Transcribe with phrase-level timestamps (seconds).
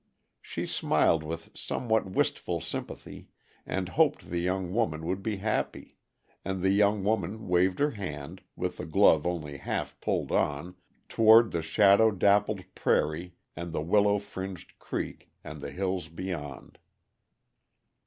[0.41, 3.27] She smiled with somewhat wistful sympathy,
[3.67, 5.95] and hoped the young woman would be happy;
[6.43, 10.73] and the young woman waved her hand, with the glove only half pulled on,
[11.07, 16.79] toward the shadow dappled prairie and the willow fringed creek, and the hills beyond.